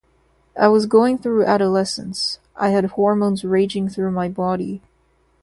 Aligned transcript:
I 0.59 0.67
was 0.67 0.87
going 0.87 1.19
through 1.19 1.45
adolescence; 1.45 2.39
I 2.55 2.69
had 2.71 2.85
hormones 2.85 3.43
raging 3.45 3.87
through 3.87 4.09
my 4.09 4.29
body. 4.29 4.81